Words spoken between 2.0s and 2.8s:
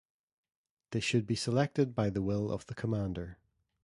the will of the